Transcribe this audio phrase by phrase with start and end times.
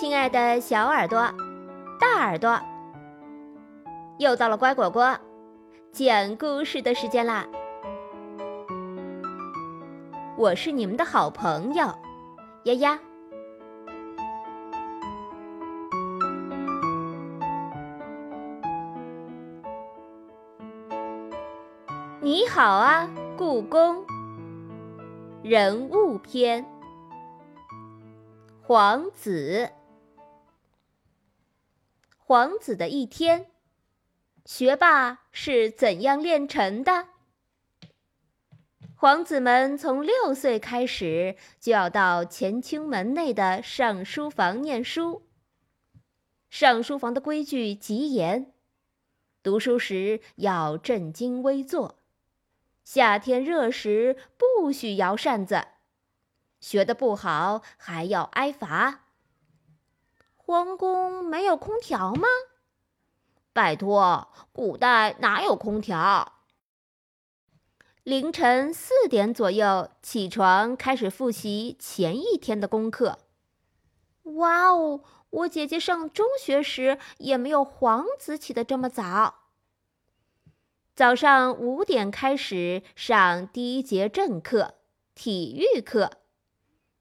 [0.00, 1.18] 亲爱的小耳朵、
[1.98, 2.56] 大耳朵，
[4.20, 5.18] 又到了乖果果
[5.90, 7.44] 讲故事的时间啦！
[10.36, 11.92] 我是你们的好朋友
[12.62, 13.00] 丫丫。
[22.20, 24.06] 你好啊，故宫。
[25.42, 26.64] 人物篇：
[28.62, 29.68] 皇子。
[32.28, 33.50] 皇子的一天，
[34.44, 37.06] 学霸是怎样炼成的？
[38.94, 45.26] 皇子们从六岁开始就要到乾清门内的上书房念书。
[46.50, 48.52] 上书房的规矩极严，
[49.42, 51.98] 读书时要正襟危坐，
[52.84, 55.66] 夏天热时不许摇扇子，
[56.60, 59.06] 学得不好还要挨罚。
[60.48, 62.26] 皇宫没有空调吗？
[63.52, 66.32] 拜托，古代哪有空调？
[68.02, 73.18] 凌晨四点左右起床，开始复习前一天的功课。
[74.22, 79.34] 哇哦，我姐姐上中学时也没有皇子起得这么早。
[80.94, 84.76] 早上五点开始上第一节正课——
[85.14, 86.12] 体育课，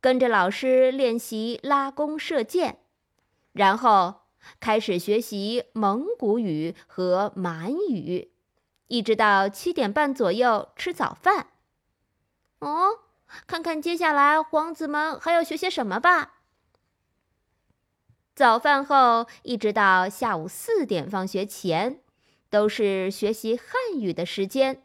[0.00, 2.78] 跟着老师练习拉弓射箭。
[3.52, 4.22] 然后
[4.60, 8.32] 开始学习蒙古语和满语，
[8.88, 11.48] 一直到七点半左右吃早饭。
[12.58, 13.00] 哦，
[13.46, 16.34] 看看接下来皇子们还要学些什么吧。
[18.34, 22.00] 早饭后一直到下午四点放学前，
[22.48, 24.82] 都是学习汉语的时间。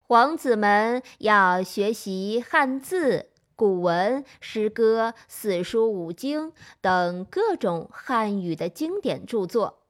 [0.00, 3.30] 皇子们要学习汉字。
[3.56, 9.82] 古文、诗歌、四书五经等各种汉语的经典著作，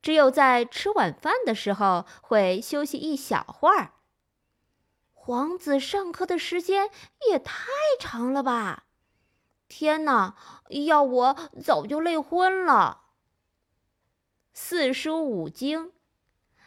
[0.00, 3.92] 只有在吃晚饭的时候会休息一小会儿。
[5.12, 6.90] 皇子上课的时间
[7.30, 7.64] 也太
[8.00, 8.84] 长了吧！
[9.68, 10.34] 天哪，
[10.86, 13.02] 要我早就累昏了。
[14.52, 15.92] 四书五经，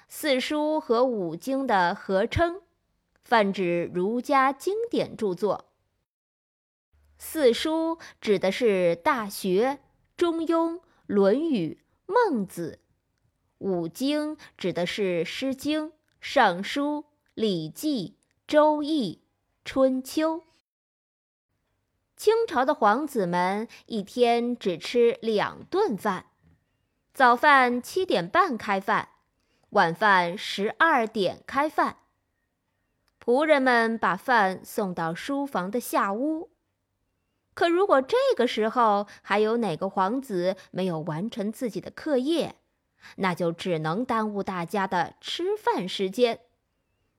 [0.07, 2.61] 四书和五经的合称，
[3.23, 5.65] 泛指儒家经典著作。
[7.17, 9.69] 四书指的是《大学》
[10.17, 10.73] 《中庸》
[11.07, 11.79] 《论语》
[12.31, 12.79] 《孟子》，
[13.59, 15.85] 五经指的是《诗经》
[16.19, 16.97] 《尚书》
[17.33, 18.09] 《礼记》
[18.45, 19.13] 《周易》
[19.63, 20.39] 《春秋》。
[22.17, 26.27] 清朝的皇子们一天只吃两顿饭，
[27.13, 29.09] 早饭七点半开饭，
[29.71, 31.97] 晚饭十二点开饭。
[33.23, 36.51] 仆人们把饭送到书房的下屋。
[37.55, 42.57] 可如果这个时候还有哪个皇子没有完成自己的课业，
[43.15, 46.41] 那就只能耽误大家的吃饭时间，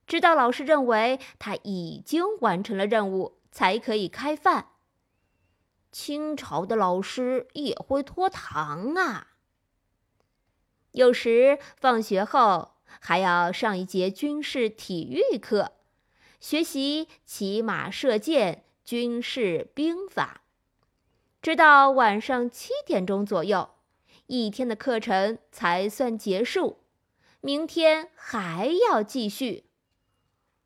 [0.05, 4.67] 直到老师认为他已经完成了任务，才可以开饭。
[5.91, 9.29] 清朝的老师也会拖堂啊！
[10.91, 15.71] 有时放学后还要上一节军事体育课，
[16.39, 18.65] 学习骑马射箭。
[18.87, 20.43] 军事兵法，
[21.41, 23.71] 直到晚上七点钟左右，
[24.27, 26.79] 一天的课程才算结束。
[27.41, 29.65] 明天还要继续。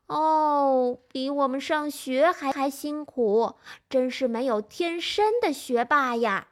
[0.05, 3.55] 哦，比我们上学还还辛苦，
[3.89, 6.49] 真是没有天生的学霸呀！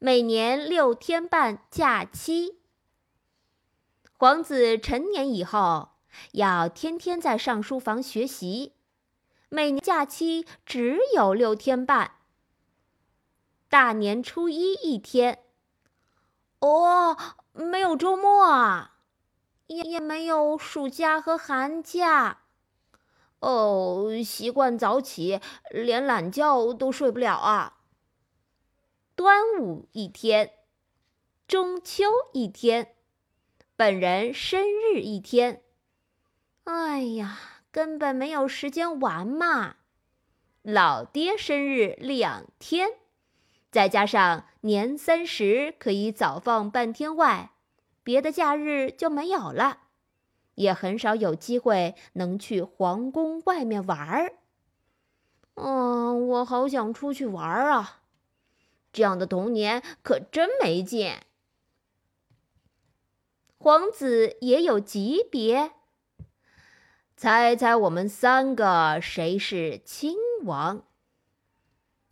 [0.00, 2.58] 每年六天半假期，
[4.18, 5.90] 皇子成年以后
[6.32, 8.72] 要天天在上书房学习。
[9.54, 12.16] 每年假期只有六天半，
[13.68, 15.44] 大年初一一天。
[16.58, 17.16] 哦，
[17.52, 18.96] 没有周末啊，
[19.68, 22.40] 也也没有暑假和寒假。
[23.38, 25.40] 哦，习惯早起，
[25.70, 27.78] 连懒觉都睡不了啊。
[29.14, 30.52] 端午一天，
[31.46, 32.02] 中秋
[32.32, 32.96] 一天，
[33.76, 35.62] 本人生日一天。
[36.64, 37.53] 哎呀！
[37.74, 39.78] 根本没有时间玩嘛！
[40.62, 42.88] 老爹生日两天，
[43.72, 47.50] 再加上年三十可以早放半天外，
[48.04, 49.78] 别的假日就没有了，
[50.54, 54.34] 也很少有机会能去皇宫外面玩儿。
[55.54, 58.02] 嗯，我好想出去玩啊！
[58.92, 61.12] 这样的童年可真没劲。
[63.58, 65.72] 皇子也有级别。
[67.16, 70.84] 猜猜我们三个谁是亲王？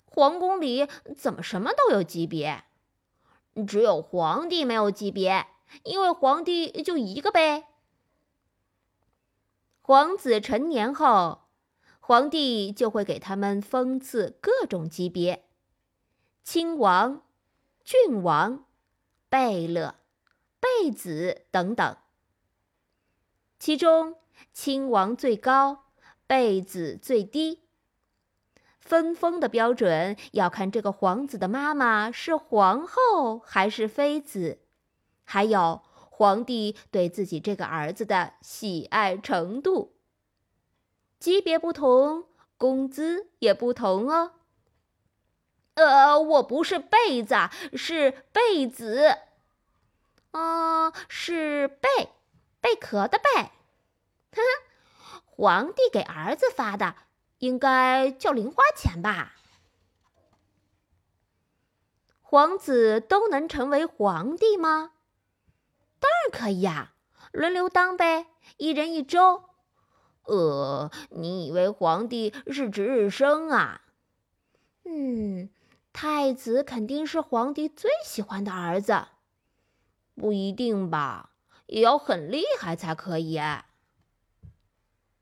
[0.04, 2.64] 皇宫里怎么什么都有级别，
[3.66, 5.46] 只有皇帝没有级别，
[5.82, 7.66] 因为皇帝就一个呗。
[9.80, 11.42] 皇子成年后，
[11.98, 15.44] 皇帝就会给他们封赐各种级别：
[16.44, 17.22] 亲王、
[17.82, 18.64] 郡王、
[19.28, 19.96] 贝勒、
[20.60, 21.96] 贝子等等。
[23.58, 24.16] 其中，
[24.52, 25.84] 亲王最高，
[26.26, 27.60] 贝子最低。
[28.80, 34.58] 分封的标准要看这个皇子的妈妈是皇后还是妃子，
[35.24, 39.94] 还有皇帝对自己这个儿子的喜爱程度。
[41.18, 42.24] 级别不同，
[42.58, 44.32] 工资也不同哦。
[45.74, 47.34] 呃，我不是贝子，
[47.74, 49.16] 是贝子。
[50.32, 51.88] 啊，是贝，
[52.60, 53.50] 贝壳的贝。
[54.32, 56.94] 呵呵，皇帝给儿子发的。
[57.38, 59.34] 应该叫零花钱吧？
[62.20, 64.92] 皇子都能成为皇帝吗？
[65.98, 66.94] 当然可以呀，
[67.32, 69.42] 轮流当呗，一人一周。
[70.22, 73.82] 呃，你以为皇帝是值日生啊？
[74.84, 75.50] 嗯，
[75.92, 79.06] 太子肯定是皇帝最喜欢的儿子。
[80.14, 81.32] 不一定吧，
[81.66, 83.40] 也要很厉害才可以。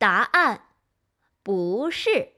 [0.00, 0.68] 答案。
[1.42, 2.32] 不是，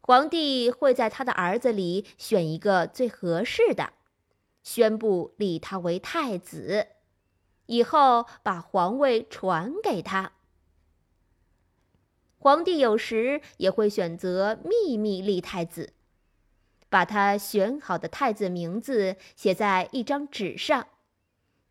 [0.00, 3.92] 皇帝会在他的儿子里选一个最合适的，
[4.64, 6.88] 宣布立他为太子，
[7.66, 10.32] 以后把皇位传给他。
[12.38, 15.92] 皇帝有时也会选择秘密立太子，
[16.88, 20.88] 把他选好的太子名字写在一张纸上，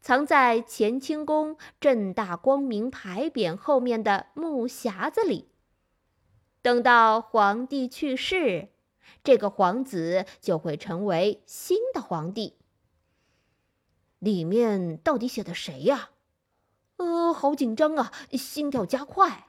[0.05, 5.49] 藏在乾清宫正大光明牌匾后面的木匣子里。
[6.61, 8.69] 等到皇帝去世，
[9.23, 12.55] 这个皇子就会成为新的皇帝。
[14.19, 16.11] 里面到底写的谁呀？
[16.97, 19.47] 呃，好紧张啊，心跳加快。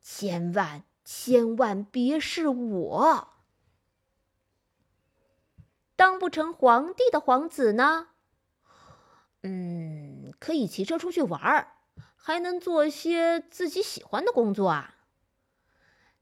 [0.00, 3.28] 千万千万别是我！
[5.96, 8.10] 当不成皇帝的皇子呢？
[9.48, 11.68] 嗯，可以骑车出去玩儿，
[12.16, 14.96] 还能做些自己喜欢的工作啊。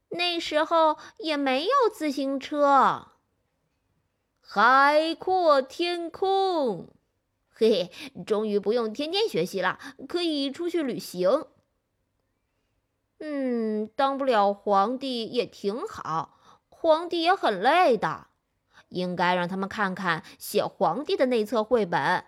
[0.09, 3.07] 那时候也没有自行车。
[4.39, 6.93] 海阔天空，
[7.49, 11.47] 嘿嘿，终于不用天天学习了，可以出去旅行。
[13.17, 16.37] 嗯，当不了皇帝也挺好，
[16.69, 18.27] 皇帝也很累的，
[18.89, 22.23] 应该让他们看看写皇帝的内册绘本。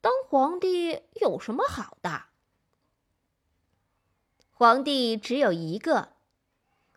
[0.00, 2.22] 当皇帝有什么好的？
[4.50, 6.10] 皇帝只有一个。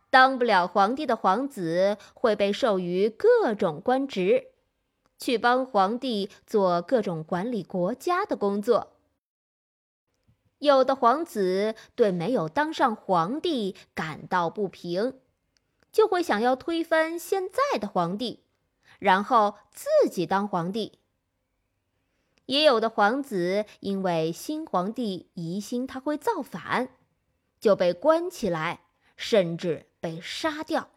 [0.09, 4.51] 当不了皇帝的皇子会被授予各种官职，
[5.17, 8.93] 去帮皇帝做各种管理国家的工作。
[10.59, 15.19] 有的皇子对没有当上皇帝感到不平，
[15.91, 18.43] 就会想要推翻现在的皇帝，
[18.99, 20.99] 然后自己当皇帝。
[22.45, 26.89] 也有的皇子因为新皇帝疑心他会造反，
[27.59, 29.89] 就被关起来，甚至。
[30.03, 30.89] 被杀掉，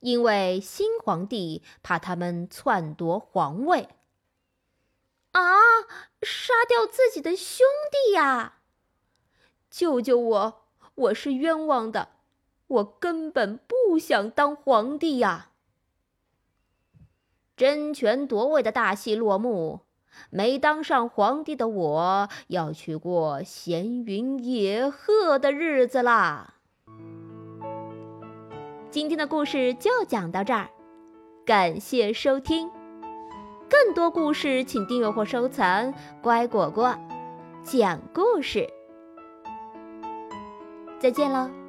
[0.00, 3.88] 因为新皇帝怕他们篡夺皇位。
[5.30, 5.40] 啊！
[6.20, 8.58] 杀掉自己的兄弟呀！
[9.70, 10.66] 救救我！
[10.94, 12.10] 我是冤枉的，
[12.66, 15.52] 我根本不想当皇帝呀！
[17.56, 19.86] 争权夺位的大戏落幕，
[20.30, 26.54] 没当上皇帝的我要去过闲云野鹤的日子啦！
[28.90, 30.68] 今天的故事就讲到这儿，
[31.46, 32.70] 感谢收听。
[33.70, 36.94] 更多故事请订阅或收藏“乖果果
[37.64, 38.68] 讲故事”。
[41.00, 41.61] 再见喽。